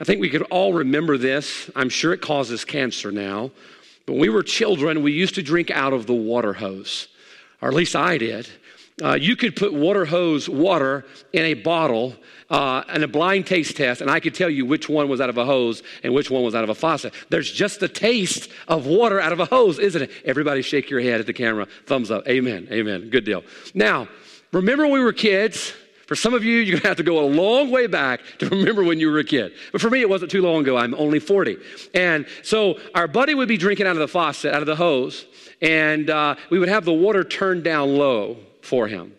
[0.00, 1.70] I think we could all remember this.
[1.76, 3.50] I'm sure it causes cancer now.
[4.06, 7.08] But when we were children, we used to drink out of the water hose,
[7.60, 8.48] or at least I did.
[9.02, 12.16] Uh, you could put water hose water in a bottle
[12.50, 15.30] uh, in a blind taste test, and I could tell you which one was out
[15.30, 17.12] of a hose and which one was out of a faucet.
[17.28, 20.10] There's just the taste of water out of a hose, isn't it?
[20.24, 21.66] Everybody shake your head at the camera.
[21.86, 22.26] Thumbs up.
[22.28, 22.66] Amen.
[22.72, 23.08] Amen.
[23.10, 23.44] Good deal.
[23.74, 24.08] Now,
[24.52, 25.72] remember when we were kids?
[26.06, 28.48] For some of you, you're going to have to go a long way back to
[28.48, 29.52] remember when you were a kid.
[29.72, 30.78] But for me, it wasn't too long ago.
[30.78, 31.58] I'm only 40.
[31.92, 35.26] And so our buddy would be drinking out of the faucet, out of the hose,
[35.60, 39.14] and uh, we would have the water turned down low for him.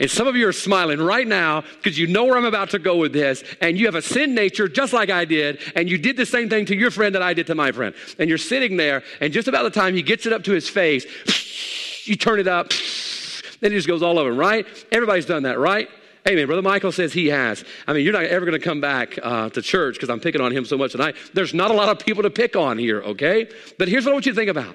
[0.00, 2.78] And some of you are smiling right now because you know where I'm about to
[2.78, 5.98] go with this, and you have a sin nature just like I did, and you
[5.98, 7.94] did the same thing to your friend that I did to my friend.
[8.18, 10.68] And you're sitting there, and just about the time he gets it up to his
[10.68, 11.06] face,
[12.06, 12.70] you turn it up,
[13.60, 14.66] then it just goes all over, right?
[14.90, 15.88] Everybody's done that, right?
[16.26, 16.46] Amen.
[16.46, 17.64] Brother Michael says he has.
[17.86, 20.40] I mean, you're not ever going to come back uh, to church because I'm picking
[20.40, 21.16] on him so much tonight.
[21.34, 23.46] There's not a lot of people to pick on here, okay?
[23.78, 24.74] But here's what I want you to think about.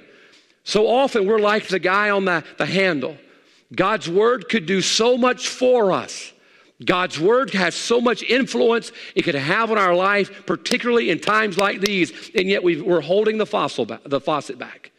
[0.63, 3.17] So often we're like the guy on the, the handle.
[3.73, 6.33] God's word could do so much for us.
[6.83, 11.57] God's word has so much influence it could have on our life, particularly in times
[11.57, 14.91] like these, and yet we are holding the, fossil back, the faucet back.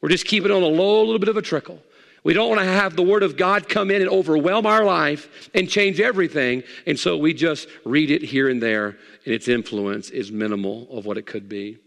[0.00, 1.80] We're just keeping it on a low little bit of a trickle.
[2.24, 5.48] We don't want to have the word of God come in and overwhelm our life
[5.54, 10.10] and change everything, and so we just read it here and there, and its influence
[10.10, 11.78] is minimal of what it could be.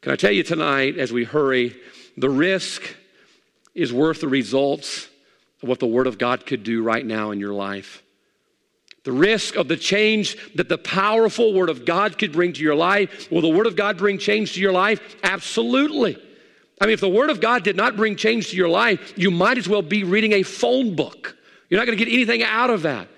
[0.00, 1.76] Can I tell you tonight, as we hurry,
[2.16, 2.82] the risk
[3.74, 5.08] is worth the results
[5.66, 8.02] what the Word of God could do right now in your life.
[9.04, 12.74] The risk of the change that the powerful Word of God could bring to your
[12.74, 13.30] life.
[13.30, 15.16] Will the Word of God bring change to your life?
[15.22, 16.16] Absolutely.
[16.80, 19.30] I mean, if the Word of God did not bring change to your life, you
[19.30, 21.36] might as well be reading a phone book.
[21.68, 23.08] You're not going to get anything out of that.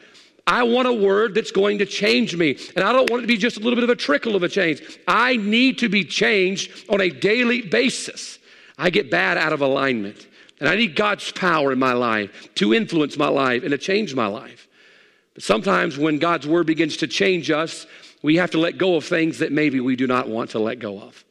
[0.47, 2.57] I want a word that's going to change me.
[2.77, 4.45] And I don't want it to be just a little bit of a trickle of
[4.45, 4.81] a change.
[5.09, 8.39] I need to be changed on a daily basis.
[8.79, 10.29] I get bad out of alignment.
[10.61, 14.15] And I need God's power in my life to influence my life and to change
[14.15, 14.69] my life.
[15.35, 17.87] But sometimes when God's word begins to change us,
[18.23, 20.79] we have to let go of things that maybe we do not want to let
[20.79, 21.25] go of.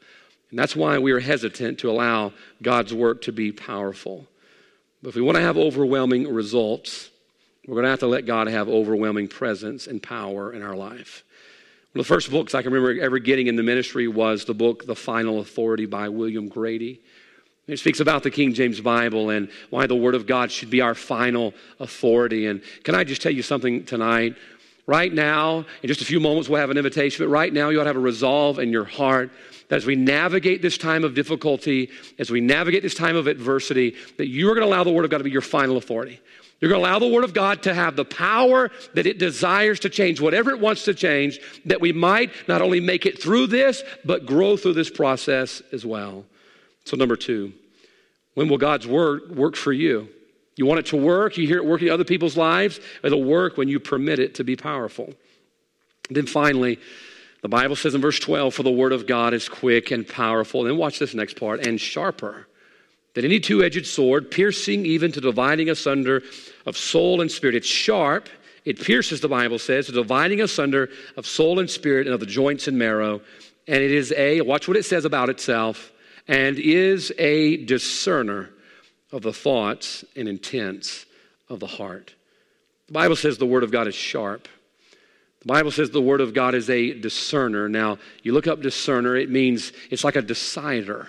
[0.51, 4.27] And that's why we are hesitant to allow God's work to be powerful.
[5.01, 7.09] But if we want to have overwhelming results,
[7.67, 11.23] we're going to have to let God have overwhelming presence and power in our life.
[11.93, 14.53] One of the first books I can remember ever getting in the ministry was the
[14.53, 17.01] book The Final Authority by William Grady.
[17.67, 20.82] It speaks about the King James Bible and why the Word of God should be
[20.82, 22.45] our final authority.
[22.45, 24.36] And can I just tell you something tonight?
[24.86, 27.80] Right now, in just a few moments, we'll have an invitation, but right now, you
[27.80, 29.32] ought to have a resolve in your heart
[29.69, 33.95] that as we navigate this time of difficulty, as we navigate this time of adversity,
[34.17, 36.19] that you are going to allow the Word of God to be your final authority.
[36.62, 39.80] You're going to allow the Word of God to have the power that it desires
[39.80, 43.47] to change, whatever it wants to change, that we might not only make it through
[43.47, 46.25] this, but grow through this process as well.
[46.86, 47.54] So, number two,
[48.36, 50.10] when will God's Word work for you?
[50.56, 53.58] You want it to work, you hear it working in other people's lives, it'll work
[53.58, 55.13] when you permit it to be powerful.
[56.10, 56.80] Then finally,
[57.41, 60.62] the Bible says in verse 12, For the word of God is quick and powerful.
[60.62, 62.48] And then watch this next part, and sharper
[63.13, 66.24] than any two edged sword, piercing even to dividing asunder
[66.65, 67.56] of soul and spirit.
[67.56, 68.30] It's sharp,
[68.65, 72.26] it pierces, the Bible says, to dividing asunder of soul and spirit and of the
[72.26, 73.21] joints and marrow.
[73.67, 75.91] And it is a, watch what it says about itself,
[76.27, 78.49] and is a discerner
[79.11, 81.05] of the thoughts and intents
[81.49, 82.15] of the heart.
[82.88, 84.47] The Bible says the Word of God is sharp.
[85.41, 87.69] The Bible says the Word of God is a discerner.
[87.69, 91.07] Now, you look up discerner, it means it's like a decider.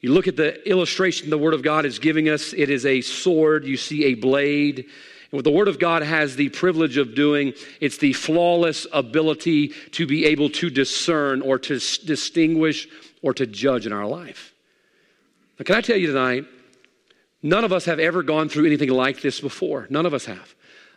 [0.00, 3.00] You look at the illustration the Word of God is giving us, it is a
[3.00, 4.78] sword, you see a blade.
[4.78, 9.68] And what the Word of God has the privilege of doing, it's the flawless ability
[9.92, 12.88] to be able to discern or to distinguish
[13.24, 14.54] or to judge in our life.
[15.58, 16.44] Now, can I tell you tonight,
[17.44, 19.86] None of us have ever gone through anything like this before.
[19.90, 20.54] None of us have.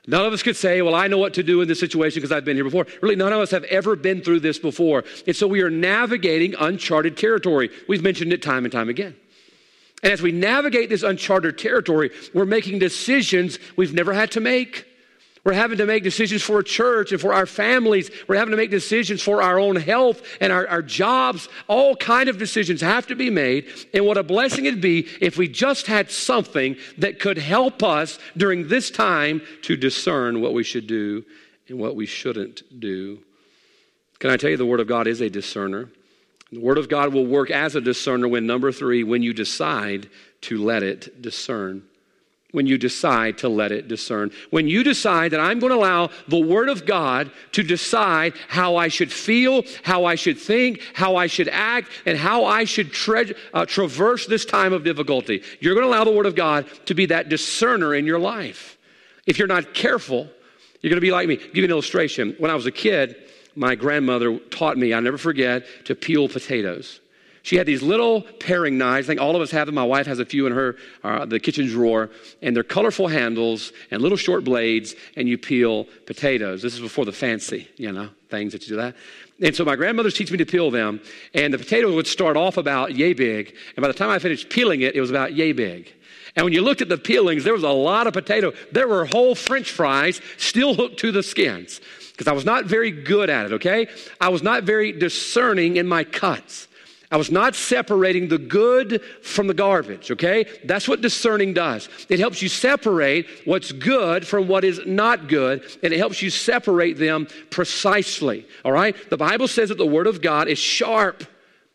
[0.08, 2.32] None of us could say, Well, I know what to do in this situation because
[2.32, 2.88] I've been here before.
[3.02, 5.04] Really, none of us have ever been through this before.
[5.28, 7.70] And so we are navigating uncharted territory.
[7.90, 9.14] We've mentioned it time and time again.
[10.04, 14.87] And as we navigate this uncharted territory, we're making decisions we've never had to make.
[15.48, 18.12] We're having to make decisions for a church and for our families.
[18.28, 21.48] We're having to make decisions for our own health and our, our jobs.
[21.70, 23.70] All kind of decisions have to be made.
[23.94, 28.20] And what a blessing it'd be if we just had something that could help us
[28.36, 31.24] during this time to discern what we should do
[31.70, 33.20] and what we shouldn't do.
[34.20, 35.90] Can I tell you the Word of God is a discerner?
[36.52, 40.10] The Word of God will work as a discerner when, number three, when you decide
[40.42, 41.84] to let it discern
[42.52, 44.32] when you decide to let it discern.
[44.52, 48.78] When you decide that I'm going to allow the Word of God to decide how
[48.78, 52.94] I should feel, how I should think, how I should act, and how I should
[52.94, 56.68] tre- uh, traverse this time of difficulty, you're going to allow the Word of God
[56.86, 58.78] to be that discerner in your life.
[59.26, 60.30] If you're not careful,
[60.82, 61.38] you're going to be like me.
[61.38, 62.36] I'll give you an illustration.
[62.38, 63.18] When I was a kid,
[63.56, 67.02] my grandmother taught me, I'll never forget, to peel potatoes.
[67.48, 69.08] She had these little paring knives.
[69.08, 69.76] I think all of us have them.
[69.76, 72.10] My wife has a few in her uh, the kitchen drawer,
[72.42, 76.62] and they're colorful handles and little short blades, and you peel potatoes.
[76.62, 78.98] This is before the fancy, you know, things that you do that.
[79.42, 81.00] And so my grandmother's teach me to peel them,
[81.34, 84.50] and the potato would start off about yay big, and by the time I finished
[84.50, 85.90] peeling it, it was about yay big.
[86.36, 88.52] And when you looked at the peelings, there was a lot of potato.
[88.74, 91.80] There were whole French fries still hooked to the skins
[92.12, 93.88] because I was not very good at it, okay?
[94.20, 96.67] I was not very discerning in my cuts.
[97.10, 100.46] I was not separating the good from the garbage, okay?
[100.66, 101.88] That's what discerning does.
[102.10, 106.30] It helps you separate what's good from what is not good, and it helps you
[106.30, 108.96] separate them precisely, all right?
[109.10, 111.24] The Bible says that the Word of God is sharp,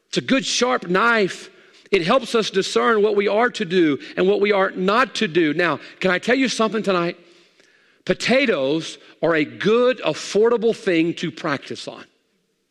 [0.08, 1.48] it's a good, sharp knife.
[1.90, 5.28] It helps us discern what we are to do and what we are not to
[5.28, 5.52] do.
[5.52, 7.18] Now, can I tell you something tonight?
[8.04, 12.04] Potatoes are a good, affordable thing to practice on,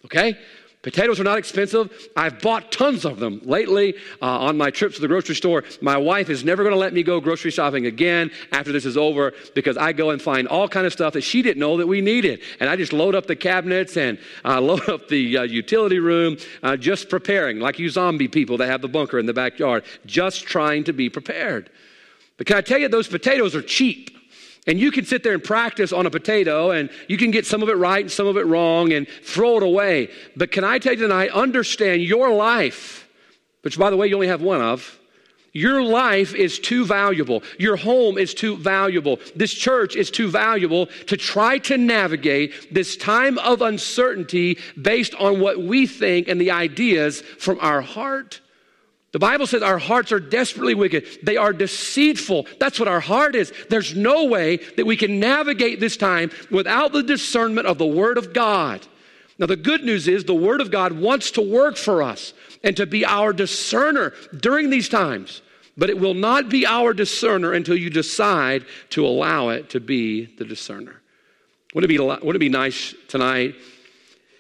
[0.06, 0.38] okay?
[0.82, 2.10] Potatoes are not expensive.
[2.16, 5.64] I've bought tons of them lately uh, on my trips to the grocery store.
[5.80, 8.98] My wife is never going to let me go grocery shopping again after this is
[8.98, 11.86] over because I go and find all kind of stuff that she didn't know that
[11.86, 12.42] we needed.
[12.60, 16.38] And I just load up the cabinets and uh, load up the uh, utility room,
[16.64, 20.46] uh, just preparing, like you zombie people that have the bunker in the backyard, just
[20.46, 21.70] trying to be prepared.
[22.38, 24.18] But can I tell you, those potatoes are cheap.
[24.68, 27.64] And you can sit there and practice on a potato and you can get some
[27.64, 30.10] of it right and some of it wrong and throw it away.
[30.36, 33.08] But can I tell you tonight, understand your life,
[33.64, 35.00] which by the way, you only have one of.
[35.54, 37.44] Your life is too valuable.
[37.60, 39.20] Your home is too valuable.
[39.36, 45.42] This church is too valuable to try to navigate this time of uncertainty based on
[45.42, 48.40] what we think and the ideas from our heart.
[49.12, 51.06] The Bible says our hearts are desperately wicked.
[51.24, 52.48] They are deceitful.
[52.60, 53.52] That's what our heart is.
[53.70, 58.18] There's no way that we can navigate this time without the discernment of the Word
[58.18, 58.86] of God.
[59.38, 62.34] Now, the good news is the Word of God wants to work for us
[62.64, 65.42] and to be our discerner during these times,
[65.76, 70.26] but it will not be our discerner until you decide to allow it to be
[70.38, 71.02] the discerner.
[71.74, 73.56] Wouldn't it be, wouldn't it be nice tonight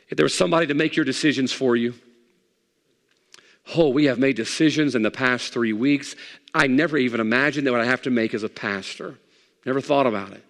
[0.10, 1.94] if there was somebody to make your decisions for you?
[3.76, 6.16] Oh, we have made decisions in the past three weeks.
[6.54, 9.16] I never even imagined that what I have to make as a pastor.
[9.66, 10.44] Never thought about it.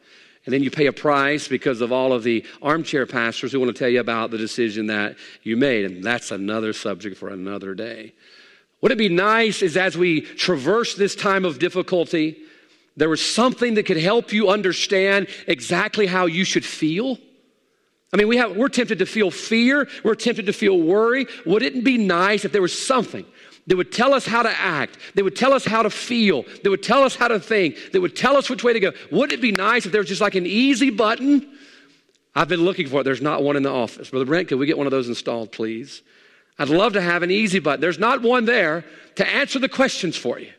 [0.46, 3.76] And then you pay a price because of all of the armchair pastors who want
[3.76, 5.86] to tell you about the decision that you made.
[5.86, 8.14] And that's another subject for another day.
[8.82, 12.38] Would it be nice is as we traverse this time of difficulty,
[12.98, 17.20] there was something that could help you understand exactly how you should feel?
[18.14, 19.88] I mean, we have, we're tempted to feel fear.
[20.04, 21.28] We're tempted to feel worry.
[21.46, 23.26] Would it be nice if there was something
[23.68, 26.70] that would tell us how to act, that would tell us how to feel, that
[26.70, 28.92] would tell us how to think, that would tell us which way to go?
[29.12, 31.58] Wouldn't it be nice if there was just like an easy button?
[32.36, 33.04] I've been looking for it.
[33.04, 34.10] There's not one in the office.
[34.10, 36.02] Brother Brent, could we get one of those installed, please?
[36.58, 37.82] I'd love to have an easy button.
[37.82, 38.84] There's not one there
[39.16, 40.52] to answer the questions for you.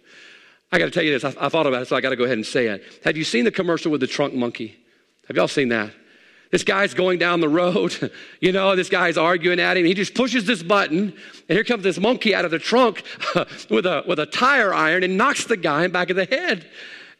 [0.70, 1.24] I got to tell you this.
[1.24, 2.82] I, I thought about it, so I got to go ahead and say it.
[3.04, 4.76] Have you seen the commercial with the trunk monkey?
[5.28, 5.92] Have y'all seen that?
[6.52, 9.86] This guy's going down the road, you know, this guy's arguing at him.
[9.86, 11.12] He just pushes this button, and
[11.48, 13.02] here comes this monkey out of the trunk
[13.70, 16.26] with, a, with a tire iron and knocks the guy in the back of the
[16.26, 16.68] head.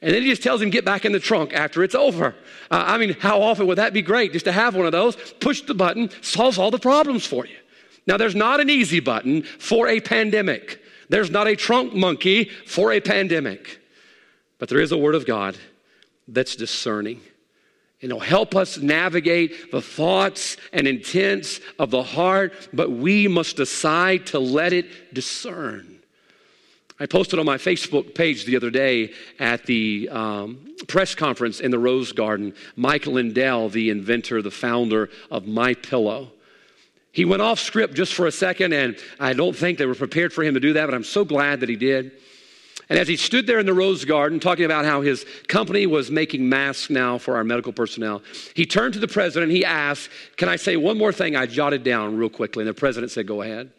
[0.02, 2.34] And then he just tells him, get back in the trunk after it's over.
[2.70, 5.16] Uh, I mean, how often would that be great just to have one of those?
[5.40, 7.56] Push the button, solves all the problems for you.
[8.06, 10.82] Now, there's not an easy button for a pandemic.
[11.08, 13.80] There's not a trunk monkey for a pandemic.
[14.58, 15.56] But there is a word of God
[16.28, 17.20] that's discerning.
[18.02, 24.26] It'll help us navigate the thoughts and intents of the heart, but we must decide
[24.26, 26.00] to let it discern.
[26.98, 31.70] I posted on my Facebook page the other day at the um, press conference in
[31.70, 36.32] the Rose Garden, Mike Lindell, the inventor, the founder of My Pillow.
[37.12, 40.32] He went off script just for a second, and I don't think they were prepared
[40.32, 42.12] for him to do that, but I'm so glad that he did.
[42.88, 46.10] And as he stood there in the Rose Garden talking about how his company was
[46.10, 48.22] making masks now for our medical personnel,
[48.54, 49.52] he turned to the president.
[49.52, 51.36] He asked, Can I say one more thing?
[51.36, 52.62] I jotted down real quickly.
[52.62, 53.70] And the president said, Go ahead.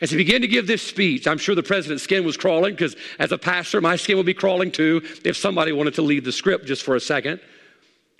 [0.00, 2.96] As he began to give this speech, I'm sure the president's skin was crawling because
[3.18, 6.32] as a pastor, my skin would be crawling too if somebody wanted to leave the
[6.32, 7.40] script just for a second.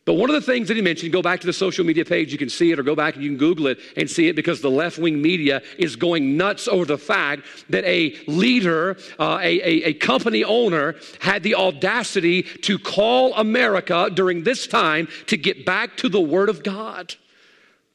[0.06, 2.32] But one of the things that he mentioned, go back to the social media page,
[2.32, 4.34] you can see it, or go back and you can Google it and see it
[4.34, 9.38] because the left wing media is going nuts over the fact that a leader, uh,
[9.42, 15.36] a, a, a company owner, had the audacity to call America during this time to
[15.36, 17.14] get back to the Word of God.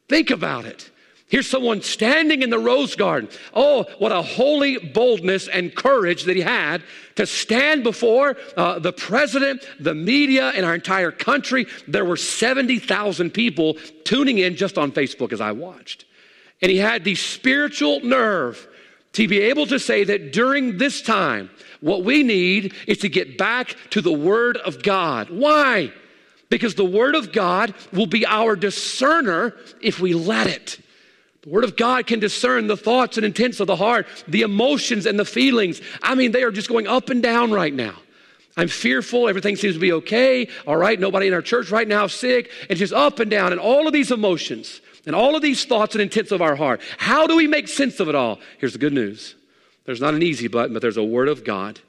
[0.08, 0.92] Think about it.
[1.36, 3.30] Here's someone standing in the rose garden.
[3.54, 6.82] Oh, what a holy boldness and courage that he had
[7.16, 11.68] to stand before uh, the president, the media, and our entire country.
[11.90, 13.74] There were 70,000 people
[14.06, 16.06] tuning in just on Facebook as I watched.
[16.62, 18.66] And he had the spiritual nerve
[19.12, 21.50] to be able to say that during this time,
[21.82, 25.30] what we need is to get back to the Word of God.
[25.30, 25.92] Why?
[26.48, 30.80] Because the Word of God will be our discerner if we let it.
[31.46, 35.06] The Word of God can discern the thoughts and intents of the heart, the emotions
[35.06, 35.80] and the feelings.
[36.02, 37.96] I mean, they are just going up and down right now.
[38.58, 39.28] I'm fearful.
[39.28, 40.48] Everything seems to be okay.
[40.66, 41.00] All right.
[41.00, 42.52] Nobody in our church right now is sick.
[42.70, 43.52] It's just up and down.
[43.52, 46.82] And all of these emotions and all of these thoughts and intents of our heart.
[46.98, 48.40] How do we make sense of it all?
[48.58, 49.36] Here's the good news
[49.86, 51.80] there's not an easy button, but there's a Word of God.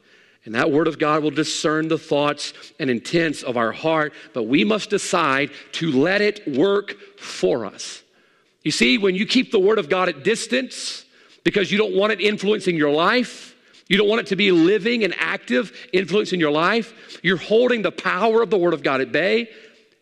[0.44, 4.44] And that Word of God will discern the thoughts and intents of our heart, but
[4.44, 8.02] we must decide to let it work for us.
[8.66, 11.04] You see, when you keep the Word of God at distance
[11.44, 13.54] because you don't want it influencing your life,
[13.86, 17.92] you don't want it to be living and active, influencing your life, you're holding the
[17.92, 19.48] power of the Word of God at bay,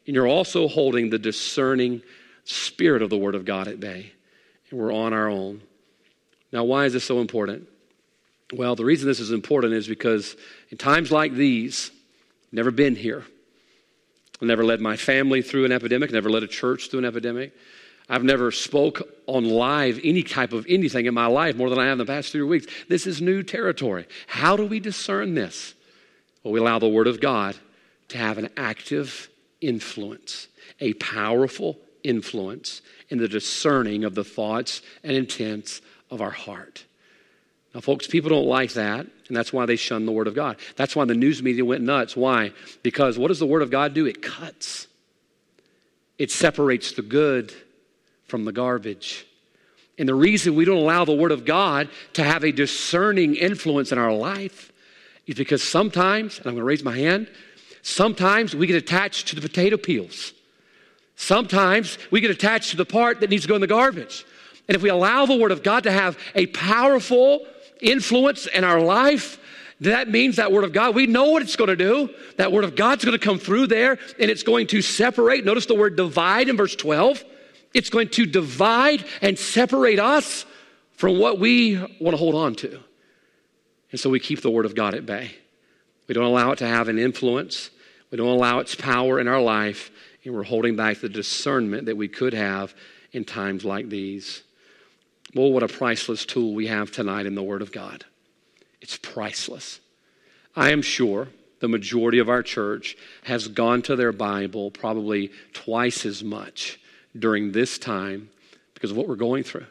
[0.07, 2.01] and you're also holding the discerning
[2.45, 4.11] spirit of the Word of God at bay.
[4.71, 5.61] And we're on our own.
[6.51, 7.69] Now, why is this so important?
[8.51, 10.37] Well, the reason this is important is because
[10.71, 11.91] in times like these,
[12.51, 13.27] never been here.
[14.41, 17.53] I never led my family through an epidemic, never led a church through an epidemic.
[18.09, 21.85] I've never spoke on live any type of anything in my life more than I
[21.85, 22.67] have in the past three weeks.
[22.89, 24.07] This is new territory.
[24.27, 25.75] How do we discern this?
[26.43, 27.57] Well, we allow the Word of God
[28.09, 29.31] to have an active
[29.63, 30.49] influence,
[30.81, 35.81] a powerful influence in the discerning of the thoughts and intents
[36.11, 36.85] of our heart.
[37.75, 40.59] Now, folks, people don't like that, and that's why they shun the Word of God.
[40.77, 42.15] That's why the news media went nuts.
[42.15, 42.53] Why?
[42.83, 44.05] Because what does the Word of God do?
[44.05, 44.87] It cuts,
[46.19, 47.55] it separates the good
[48.27, 49.27] from the garbage.
[49.99, 53.93] And the reason we don't allow the Word of God to have a discerning influence
[53.93, 54.73] in our life
[55.27, 57.29] is because sometimes, and I'm going to raise my hand,
[57.83, 60.33] sometimes we get attached to the potato peels.
[61.17, 64.27] Sometimes we get attached to the part that needs to go in the garbage.
[64.67, 67.47] And if we allow the Word of God to have a powerful
[67.81, 69.39] influence in our life,
[69.81, 72.11] that means that Word of God, we know what it's going to do.
[72.37, 75.45] That Word of God's going to come through there and it's going to separate.
[75.45, 77.23] Notice the word divide in verse 12.
[77.75, 80.47] It's going to divide and separate us
[80.93, 82.81] from what we want to hold on to.
[83.91, 85.33] And so we keep the Word of God at bay.
[86.07, 87.71] We don't allow it to have an influence,
[88.11, 89.91] we don't allow its power in our life,
[90.25, 92.75] and we're holding back the discernment that we could have
[93.13, 94.43] in times like these.
[95.35, 98.05] Well, what a priceless tool we have tonight in the Word of God.
[98.81, 99.81] It's priceless.
[100.55, 101.29] I am sure
[101.61, 106.79] the majority of our church has gone to their Bible probably twice as much
[107.19, 108.31] during this time
[108.75, 109.67] because of what we're going through.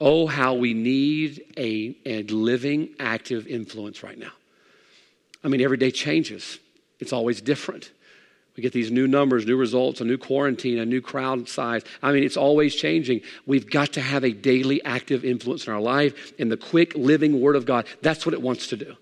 [0.00, 4.32] Oh, how we need a, a living, active influence right now.
[5.42, 6.58] I mean, every day changes,
[6.98, 7.92] it's always different.
[8.56, 11.82] We get these new numbers, new results, a new quarantine, a new crowd size.
[12.02, 13.20] I mean, it's always changing.
[13.44, 17.40] We've got to have a daily active influence in our life in the quick living
[17.40, 17.86] Word of God.
[18.00, 18.96] That's what it wants to do.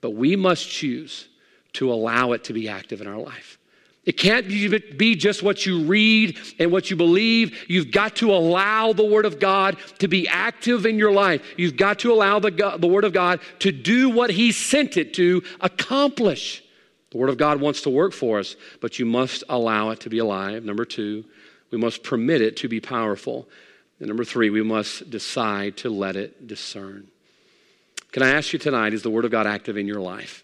[0.00, 1.28] But we must choose
[1.74, 3.56] to allow it to be active in our life.
[4.04, 7.56] It can't be just what you read and what you believe.
[7.68, 11.40] You've got to allow the Word of God to be active in your life.
[11.56, 14.96] You've got to allow the, God, the Word of God to do what He sent
[14.96, 16.64] it to accomplish.
[17.12, 20.10] The Word of God wants to work for us, but you must allow it to
[20.10, 20.64] be alive.
[20.64, 21.24] Number two,
[21.70, 23.48] we must permit it to be powerful.
[24.00, 27.06] And number three, we must decide to let it discern.
[28.10, 30.42] Can I ask you tonight, is the Word of God active in your life?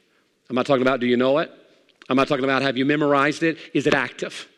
[0.49, 1.51] I'm not talking about do you know it?
[2.09, 3.59] I'm not talking about have you memorized it?
[3.75, 4.49] Is it active?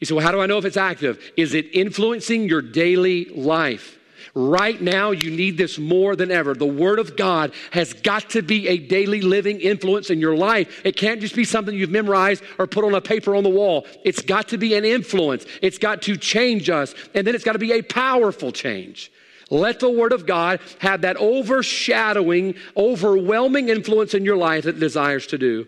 [0.00, 1.18] You say, well, how do I know if it's active?
[1.36, 3.98] Is it influencing your daily life?
[4.34, 6.54] Right now, you need this more than ever.
[6.54, 10.82] The Word of God has got to be a daily living influence in your life.
[10.84, 13.86] It can't just be something you've memorized or put on a paper on the wall.
[14.04, 15.46] It's got to be an influence.
[15.62, 19.12] It's got to change us, and then it's got to be a powerful change.
[19.50, 24.80] Let the Word of God have that overshadowing, overwhelming influence in your life that it
[24.80, 25.66] desires to do.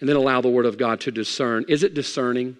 [0.00, 1.64] And then allow the Word of God to discern.
[1.68, 2.56] Is it discerning?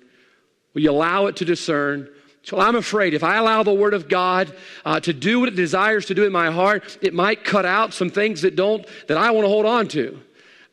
[0.74, 2.09] Will you allow it to discern?
[2.43, 5.57] So I'm afraid if I allow the Word of God uh, to do what it
[5.57, 9.18] desires to do in my heart, it might cut out some things that don't that
[9.18, 10.20] I want to hold on to.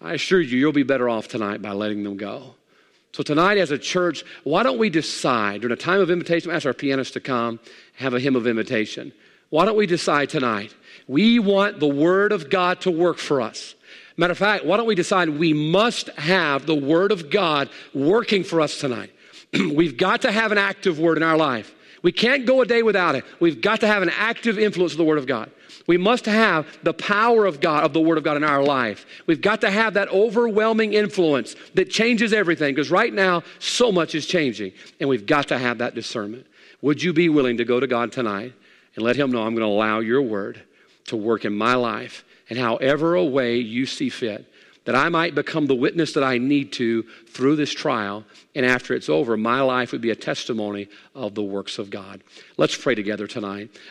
[0.01, 2.55] I assure you, you'll be better off tonight by letting them go.
[3.13, 6.51] So tonight, as a church, why don't we decide during a time of invitation?
[6.51, 7.59] Ask our pianist to come,
[7.95, 9.11] have a hymn of invitation.
[9.49, 10.75] Why don't we decide tonight?
[11.07, 13.75] We want the Word of God to work for us.
[14.17, 18.43] Matter of fact, why don't we decide we must have the Word of God working
[18.43, 19.11] for us tonight?
[19.53, 21.73] We've got to have an active word in our life.
[22.01, 23.25] We can't go a day without it.
[23.39, 25.51] We've got to have an active influence of the Word of God.
[25.85, 29.05] We must have the power of God, of the Word of God in our life.
[29.25, 34.15] We've got to have that overwhelming influence that changes everything because right now, so much
[34.15, 36.45] is changing, and we've got to have that discernment.
[36.81, 38.53] Would you be willing to go to God tonight
[38.95, 40.61] and let Him know I'm going to allow your Word
[41.05, 44.45] to work in my life and however a way you see fit?
[44.87, 48.23] that I might become the witness that I need to through this trial.
[48.55, 52.23] And after it's over, my life would be a testimony of the works of God.
[52.55, 53.69] Let's pray together tonight.